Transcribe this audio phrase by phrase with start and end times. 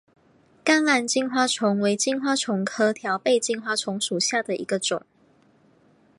[0.63, 5.03] 甘蓝金花虫为金花虫科条背金花虫属下的一个种。